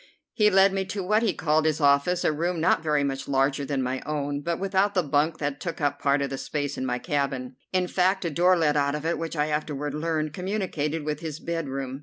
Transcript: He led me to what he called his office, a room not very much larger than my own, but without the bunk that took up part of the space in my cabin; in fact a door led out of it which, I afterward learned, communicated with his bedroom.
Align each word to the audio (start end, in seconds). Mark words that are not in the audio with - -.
He 0.33 0.49
led 0.49 0.73
me 0.73 0.83
to 0.85 1.03
what 1.03 1.21
he 1.21 1.31
called 1.31 1.67
his 1.67 1.79
office, 1.79 2.23
a 2.25 2.31
room 2.31 2.59
not 2.59 2.81
very 2.81 3.03
much 3.03 3.27
larger 3.27 3.65
than 3.65 3.83
my 3.83 4.01
own, 4.03 4.41
but 4.41 4.57
without 4.57 4.95
the 4.95 5.03
bunk 5.03 5.37
that 5.37 5.59
took 5.61 5.79
up 5.79 5.99
part 6.01 6.23
of 6.23 6.31
the 6.31 6.39
space 6.39 6.75
in 6.75 6.87
my 6.87 6.97
cabin; 6.97 7.55
in 7.71 7.85
fact 7.87 8.25
a 8.25 8.31
door 8.31 8.57
led 8.57 8.75
out 8.75 8.95
of 8.95 9.05
it 9.05 9.19
which, 9.19 9.35
I 9.35 9.49
afterward 9.49 9.93
learned, 9.93 10.33
communicated 10.33 11.05
with 11.05 11.19
his 11.19 11.39
bedroom. 11.39 11.99